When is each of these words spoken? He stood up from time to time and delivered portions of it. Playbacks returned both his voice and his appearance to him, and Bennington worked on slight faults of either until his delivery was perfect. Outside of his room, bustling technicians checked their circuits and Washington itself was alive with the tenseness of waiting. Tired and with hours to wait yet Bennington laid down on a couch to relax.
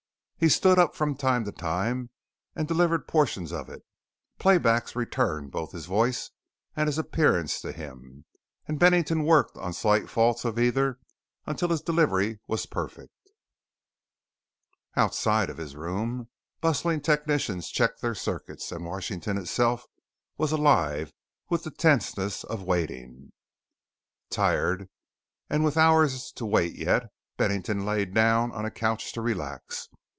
He 0.43 0.49
stood 0.49 0.79
up 0.79 0.95
from 0.95 1.13
time 1.15 1.45
to 1.45 1.51
time 1.51 2.09
and 2.55 2.67
delivered 2.67 3.07
portions 3.07 3.51
of 3.51 3.69
it. 3.69 3.83
Playbacks 4.39 4.95
returned 4.95 5.51
both 5.51 5.71
his 5.71 5.85
voice 5.85 6.31
and 6.75 6.87
his 6.87 6.97
appearance 6.97 7.61
to 7.61 7.71
him, 7.71 8.25
and 8.67 8.79
Bennington 8.79 9.23
worked 9.23 9.55
on 9.55 9.71
slight 9.71 10.09
faults 10.09 10.43
of 10.43 10.57
either 10.57 10.97
until 11.45 11.69
his 11.69 11.83
delivery 11.83 12.39
was 12.47 12.65
perfect. 12.65 13.13
Outside 14.95 15.51
of 15.51 15.57
his 15.59 15.75
room, 15.75 16.27
bustling 16.59 17.01
technicians 17.01 17.69
checked 17.69 18.01
their 18.01 18.15
circuits 18.15 18.71
and 18.71 18.83
Washington 18.83 19.37
itself 19.37 19.85
was 20.39 20.51
alive 20.51 21.13
with 21.51 21.65
the 21.65 21.69
tenseness 21.69 22.43
of 22.45 22.63
waiting. 22.63 23.31
Tired 24.31 24.89
and 25.51 25.63
with 25.63 25.77
hours 25.77 26.31
to 26.31 26.47
wait 26.47 26.75
yet 26.75 27.11
Bennington 27.37 27.85
laid 27.85 28.15
down 28.15 28.51
on 28.53 28.65
a 28.65 28.71
couch 28.71 29.13
to 29.13 29.21
relax. 29.21 29.87